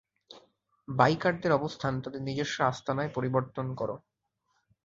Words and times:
বাইকারদের 0.87 1.51
অবস্থান 1.51 1.93
তাদের 2.01 2.21
নিজস্ব 2.21 2.57
আস্তানায় 2.63 3.11
পরিবর্ত 3.13 3.55
কর। 3.75 3.89